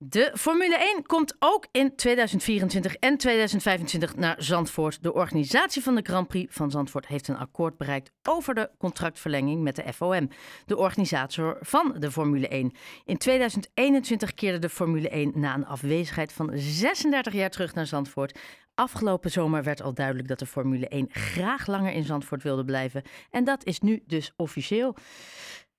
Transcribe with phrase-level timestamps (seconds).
[0.00, 5.02] De Formule 1 komt ook in 2024 en 2025 naar Zandvoort.
[5.02, 9.62] De organisatie van de Grand Prix van Zandvoort heeft een akkoord bereikt over de contractverlenging
[9.62, 10.28] met de FOM,
[10.66, 12.72] de organisator van de Formule 1.
[13.04, 18.38] In 2021 keerde de Formule 1 na een afwezigheid van 36 jaar terug naar Zandvoort.
[18.74, 23.02] Afgelopen zomer werd al duidelijk dat de Formule 1 graag langer in Zandvoort wilde blijven.
[23.30, 24.96] En dat is nu dus officieel.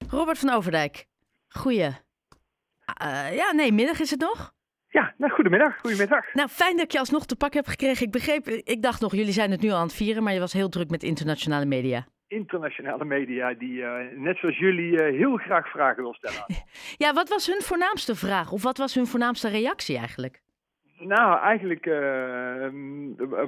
[0.07, 1.07] Robert van Overdijk,
[1.47, 2.07] goeie
[3.03, 4.51] uh, ja, nee, middag is het nog.
[4.87, 5.79] Ja, nou, goedemiddag.
[5.79, 6.33] Goedemiddag.
[6.33, 8.05] Nou, fijn dat je alsnog te pak hebt gekregen.
[8.05, 10.39] Ik begreep, ik dacht nog, jullie zijn het nu al aan het vieren, maar je
[10.39, 12.05] was heel druk met internationale media.
[12.27, 16.45] Internationale media die, uh, net zoals jullie, uh, heel graag vragen wil stellen.
[17.03, 18.51] ja, wat was hun voornaamste vraag?
[18.51, 20.41] Of wat was hun voornaamste reactie eigenlijk?
[20.99, 21.85] Nou, eigenlijk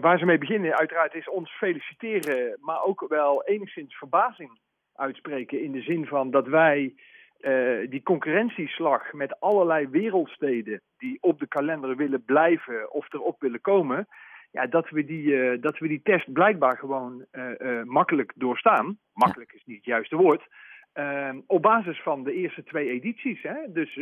[0.02, 4.60] waar ze mee beginnen uiteraard is ons feliciteren, maar ook wel enigszins verbazing
[4.96, 6.94] uitspreken in de zin van dat wij
[7.42, 13.62] uh, die concurrentieslag met allerlei wereldsteden die op de kalender willen blijven of erop willen
[13.62, 14.08] komen,
[14.52, 18.98] ja, dat, we die, uh, dat we die test blijkbaar gewoon uh, makkelijk doorstaan.
[19.14, 20.48] Makkelijk is niet het juiste woord.
[20.94, 23.42] Ehm, op basis van de eerste twee edities.
[23.42, 23.72] Hè?
[23.72, 24.00] Dus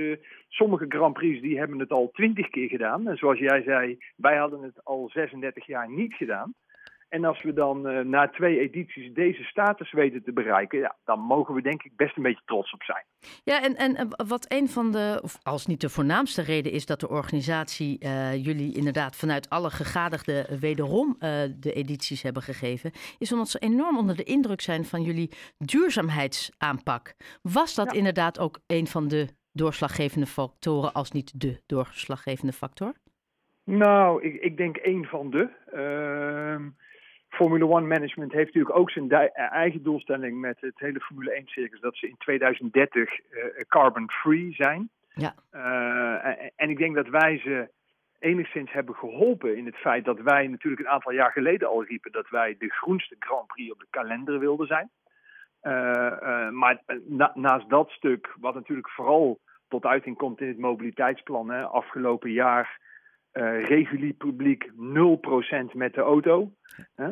[0.47, 3.07] sommige Grand Prix die hebben het al twintig keer gedaan.
[3.07, 6.53] En zoals jij zei, wij hadden het al 36 jaar niet gedaan.
[7.09, 11.19] En als we dan uh, na twee edities deze status weten te bereiken, ja, dan
[11.19, 13.03] mogen we denk ik best een beetje trots op zijn.
[13.43, 16.99] Ja, en, en wat een van de, of als niet de voornaamste reden is dat
[16.99, 21.29] de organisatie uh, jullie inderdaad vanuit alle gegadigden wederom uh,
[21.59, 27.13] de edities hebben gegeven, is omdat ze enorm onder de indruk zijn van jullie duurzaamheidsaanpak.
[27.41, 27.97] Was dat ja.
[27.97, 32.93] inderdaad ook een van de doorslaggevende factoren, als niet de doorslaggevende factor?
[33.63, 35.49] Nou, ik, ik denk één van de.
[37.29, 41.79] Formule One Management heeft natuurlijk ook zijn eigen doelstelling met het hele Formule 1 circus.
[41.79, 44.89] Dat ze in 2030 uh, carbon free zijn.
[45.13, 45.33] Ja.
[45.51, 47.69] Uh, en ik denk dat wij ze
[48.19, 52.11] enigszins hebben geholpen in het feit dat wij natuurlijk een aantal jaar geleden al riepen
[52.11, 54.89] dat wij de groenste Grand Prix op de kalender wilden zijn.
[55.61, 61.49] Uh, maar na, naast dat stuk, wat natuurlijk vooral tot uiting komt in het mobiliteitsplan,
[61.49, 62.79] hè, afgelopen jaar
[63.33, 64.71] uh, regulier publiek 0%
[65.73, 66.51] met de auto.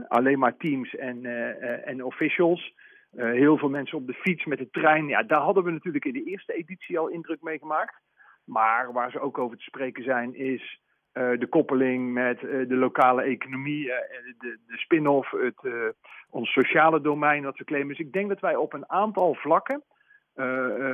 [0.07, 2.73] alleen maar teams en, uh, en officials.
[3.15, 5.07] heel veel mensen op de fiets met de trein.
[5.07, 7.95] Ja, daar hadden we natuurlijk in de eerste editie al indruk mee gemaakt.
[8.43, 13.85] Maar waar ze ook over te spreken zijn is de koppeling met de lokale economie,
[13.85, 15.33] de, de spin-off,
[16.29, 17.95] ons sociale domein wat we claimen.
[17.95, 19.83] Dus ik denk dat wij op een aantal vlakken,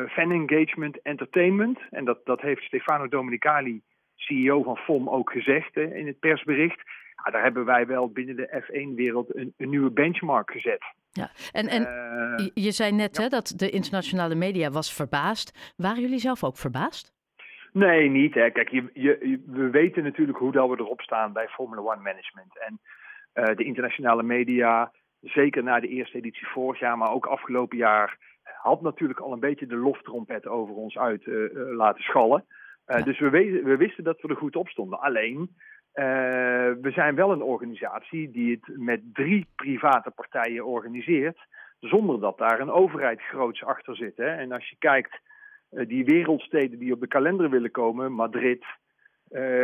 [0.10, 3.84] fan engagement, entertainment, en dat, dat heeft Stefano Domenicali
[4.16, 6.82] CEO van FOM ook gezegd in het persbericht.
[7.26, 10.84] Ja, daar hebben wij wel binnen de F1-wereld een, een, nieuwe benchmark gezet.
[11.12, 15.74] Ja, en, en uh, je zei net hè, dat de internationale media was verbaasd.
[15.78, 17.14] Waren jullie zelf ook verbaasd?
[17.74, 18.34] Nee, niet.
[18.34, 18.50] Hè.
[18.50, 22.60] Kijk, je, je, we weten natuurlijk hoe dat we erop staan bij Formula One Management.
[22.60, 22.80] En
[23.34, 24.92] uh, de internationale media,
[25.22, 29.40] zeker na de eerste editie vorig jaar, maar ook afgelopen jaar, had natuurlijk al een
[29.40, 32.46] beetje de loftrompet over ons uit uh, laten schallen.
[32.88, 33.30] Uh, Dus we,
[33.64, 35.00] we, wisten dat we er goed op stonden.
[35.00, 36.06] Alleen, uh,
[36.82, 41.40] we zijn wel een organisatie die het met drie private partijen organiseert,
[41.80, 44.18] zonder dat daar een overheid groots achter zit.
[44.18, 44.28] Hè.
[44.28, 45.20] En als je kijkt,
[45.72, 48.66] uh, die wereldsteden die op de kalender willen komen, Madrid,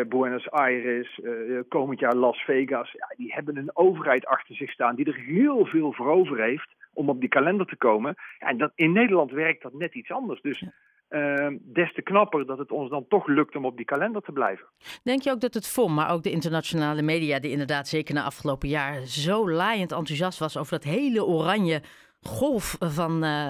[0.07, 1.19] Buenos Aires,
[1.67, 5.65] komend jaar Las Vegas, ja, die hebben een overheid achter zich staan die er heel
[5.65, 8.15] veel voor over heeft om op die kalender te komen.
[8.39, 10.41] Ja, en dat, in Nederland werkt dat net iets anders.
[10.41, 10.61] Dus
[11.09, 14.31] uh, des te knapper dat het ons dan toch lukt om op die kalender te
[14.31, 14.65] blijven.
[15.03, 18.23] Denk je ook dat het FOM, maar ook de internationale media, die inderdaad zeker na
[18.23, 21.81] afgelopen jaar zo laaiend enthousiast was over dat hele oranje
[22.21, 23.49] golf van, uh,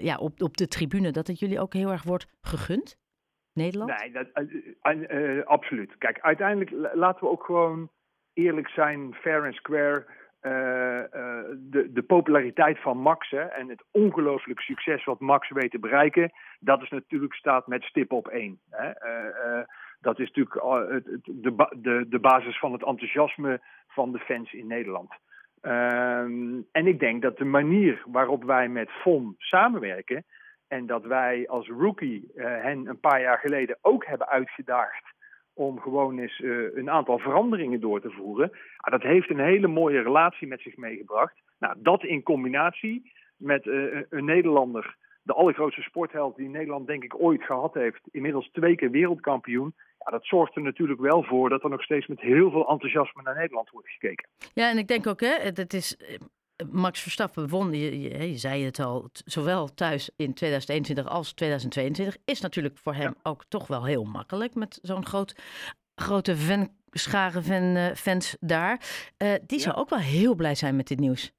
[0.00, 3.02] ja, op, op de tribune, dat het jullie ook heel erg wordt gegund?
[3.54, 4.00] Nederland?
[4.00, 4.26] Nee, dat,
[5.10, 5.98] uh, absoluut.
[5.98, 7.90] Kijk, uiteindelijk laten we ook gewoon
[8.32, 10.22] eerlijk zijn, fair and square.
[10.40, 16.82] De, de, populariteit van Max en het ongelooflijk succes wat Max weet te bereiken, dat
[16.82, 18.60] is natuurlijk staat met stip op één.
[18.70, 18.92] Hè.
[20.00, 20.56] Dat is natuurlijk
[21.24, 25.12] de, de, de, basis van het enthousiasme van de fans in Nederland.
[25.60, 30.24] Ehm, en ik denk dat de manier waarop wij met FOM samenwerken
[30.74, 35.04] en dat wij als rookie hen een paar jaar geleden ook hebben uitgedaagd
[35.52, 38.50] om gewoon eens uh, een aantal veranderingen door te voeren.
[38.76, 41.34] Ah, dat heeft een hele mooie relatie met zich meegebracht.
[41.58, 47.20] Nou, dat in combinatie met uh, een Nederlander, de allergrootste sportheld die Nederland denk ik
[47.20, 49.74] ooit gehad heeft, inmiddels twee keer wereldkampioen.
[49.98, 53.22] Ja, dat zorgt er natuurlijk wel voor dat er nog steeds met heel veel enthousiasme
[53.22, 54.28] naar Nederland wordt gekeken.
[54.54, 56.18] Ja, en ik denk ook, hè, het is
[56.70, 62.16] Max Verstappen won, je, je, je, zei het al, zowel thuis in 2021 als 2022,
[62.24, 65.34] is natuurlijk voor hem ook toch wel heel makkelijk met zo'n groot,
[65.94, 68.80] grote fan, schare fan, fans daar.
[69.22, 71.32] Uh, die zou ook wel heel blij zijn met dit nieuws.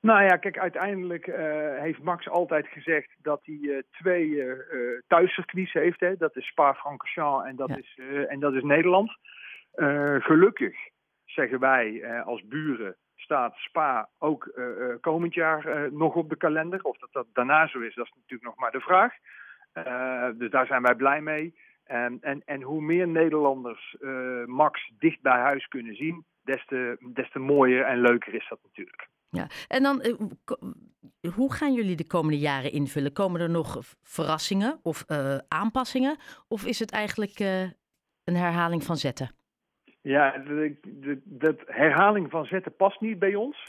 [0.00, 1.36] Nou ja, kijk, uiteindelijk uh,
[1.80, 4.52] heeft Max altijd gezegd dat hij uh, twee uh,
[5.06, 6.00] thuiscircuits heeft.
[6.00, 6.16] Hè?
[6.16, 7.76] Dat is Spa-Francorchamps en, dat Ja.
[7.76, 9.10] is, en dat is Nederland.
[10.18, 10.74] gelukkig,
[11.24, 14.50] zeggen wij als buren, staat Spa ook
[15.00, 16.82] komend jaar nog op de kalender.
[16.82, 19.14] Of dat dat daarna zo is, dat is natuurlijk nog maar de vraag.
[20.38, 21.54] dus daar zijn wij blij mee.
[21.84, 23.96] En, en, en hoe meer Nederlanders
[24.46, 28.58] Max dicht bij huis kunnen zien, des te, des te mooier en leuker is dat
[28.62, 29.08] natuurlijk.
[29.30, 30.04] Ja, en dan,
[31.34, 33.12] hoe gaan jullie de komende jaren invullen?
[33.12, 35.04] Komen er nog verrassingen of
[35.48, 36.16] aanpassingen?
[36.48, 37.38] Of is het eigenlijk
[38.24, 39.30] een herhaling van zetten?
[40.02, 43.66] Ja, de, de, de, herhaling van zetten past niet bij ons.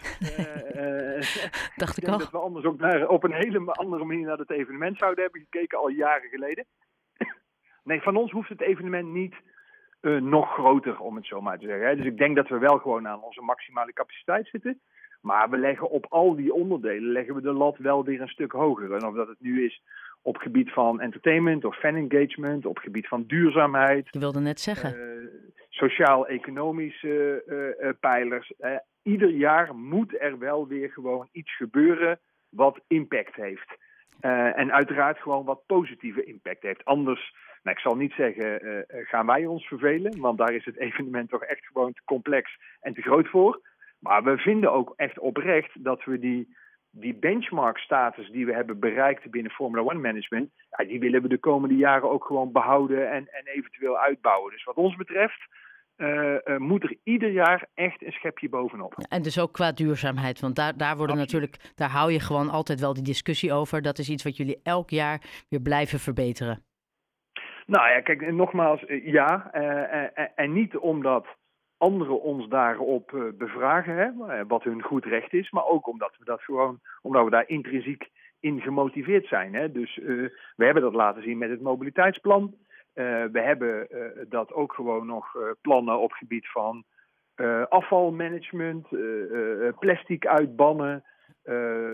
[1.76, 2.18] Dacht ik, ik al.
[2.18, 5.42] dat we anders ook naar, op een hele andere manier naar het evenement zouden hebben
[5.42, 6.66] gekeken, al jaren geleden.
[7.84, 9.36] nee, van ons hoeft het evenement niet
[10.22, 11.88] nog groter, om het zo maar te zeggen.
[11.88, 11.96] Hè.
[11.96, 14.82] Dus ik denk dat we wel gewoon aan onze maximale capaciteit zitten.
[15.22, 18.52] Maar we leggen op al die onderdelen leggen we de lat wel weer een stuk
[18.52, 18.94] hoger.
[18.94, 19.82] En of dat het nu is
[20.22, 24.08] op gebied van entertainment of fan engagement, op gebied van duurzaamheid.
[24.12, 24.96] Je wilde net zeggen.
[24.96, 25.03] Uh,
[25.84, 28.54] Sociaal-economische uh, uh, pijlers.
[29.04, 32.20] ieder jaar moet er wel weer gewoon iets gebeuren
[32.50, 33.78] wat impact heeft.
[34.20, 36.86] en uiteraard gewoon wat positieve impact heeft.
[36.86, 40.20] Anders, nou, ik zal niet zeggen, gaan wij ons vervelen.
[40.20, 43.62] Want daar is het evenement toch echt gewoon te complex en te groot voor.
[44.00, 46.56] Maar we vinden ook echt oprecht dat we die,
[46.92, 51.28] die benchmark status die we hebben bereikt binnen Formula One Management, ja, die willen we
[51.28, 54.52] de komende jaren ook gewoon behouden en, en eventueel uitbouwen.
[54.52, 55.48] Dus wat ons betreft
[55.98, 58.94] uh, uh, moet er ieder jaar echt een schepje bovenop.
[58.98, 61.42] Ja, en dus ook qua duurzaamheid, want daar, daar worden Absoluut.
[61.42, 63.82] natuurlijk, daar hou je gewoon altijd wel die discussie over.
[63.82, 66.64] Dat is iets wat jullie elk jaar weer blijven verbeteren.
[67.66, 69.52] Nou ja, kijk, nogmaals, uh, ja.
[70.36, 71.28] en niet omdat
[71.78, 76.42] anderen ons daarop bevragen, hè, wat hun goed recht is, maar ook omdat we dat
[76.42, 78.10] gewoon, omdat we daar intrinsiek
[78.40, 79.54] in gemotiveerd zijn.
[79.54, 79.72] Hè.
[79.72, 79.96] Dus
[80.56, 82.56] we hebben dat laten zien met het mobiliteitsplan.
[82.96, 83.88] Uh, we hebben
[84.30, 86.84] dat ook gewoon nog plannen op gebied van
[87.70, 88.88] afvalmanagement,
[89.80, 91.04] plastic uitbannen,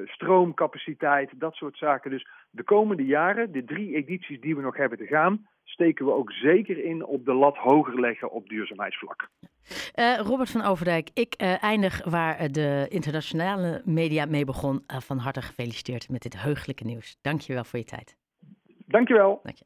[0.05, 2.11] stroomcapaciteit, dat soort zaken.
[2.11, 6.11] Dus de komende jaren, de drie edities die we nog hebben te gaan, steken we
[6.13, 9.29] ook zeker in op de lat hoger leggen op duurzaamheidsvlak.
[9.95, 14.83] Uh, Robert van Overdijk, ik uh, eindig waar de internationale media mee begon.
[14.87, 17.17] Uh, van harte gefeliciteerd met dit heugelijke nieuws.
[17.21, 18.17] Dank je wel voor je tijd.
[18.85, 19.29] Dank je wel.
[19.43, 19.57] Dank je.